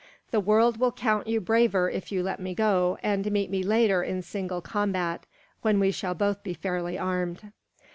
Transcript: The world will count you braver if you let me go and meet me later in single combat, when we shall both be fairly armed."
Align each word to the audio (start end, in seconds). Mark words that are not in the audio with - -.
The 0.31 0.39
world 0.39 0.77
will 0.77 0.91
count 0.91 1.27
you 1.27 1.39
braver 1.39 1.87
if 1.87 2.11
you 2.11 2.23
let 2.23 2.39
me 2.39 2.55
go 2.55 2.97
and 3.03 3.31
meet 3.31 3.51
me 3.51 3.61
later 3.61 4.01
in 4.01 4.23
single 4.23 4.59
combat, 4.59 5.27
when 5.61 5.79
we 5.79 5.91
shall 5.91 6.15
both 6.15 6.41
be 6.41 6.55
fairly 6.55 6.97
armed." 6.97 7.51